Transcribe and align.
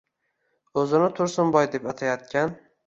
O‘zini 0.85 1.11
Tursunboy 1.21 1.71
deb 1.77 1.87
atayotgan 1.95 2.61